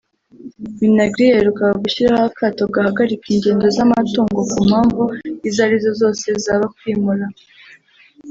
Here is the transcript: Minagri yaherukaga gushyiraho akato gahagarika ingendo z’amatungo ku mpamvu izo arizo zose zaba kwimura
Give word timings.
Minagri 0.79 1.23
yaherukaga 1.31 1.75
gushyiraho 1.83 2.23
akato 2.29 2.63
gahagarika 2.75 3.25
ingendo 3.33 3.65
z’amatungo 3.75 4.39
ku 4.51 4.57
mpamvu 4.67 5.03
izo 5.47 5.59
arizo 5.65 5.91
zose 6.01 6.25
zaba 6.43 6.65
kwimura 6.75 7.25